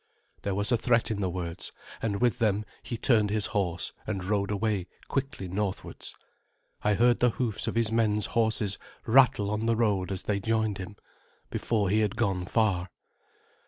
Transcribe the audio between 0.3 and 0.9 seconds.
There was a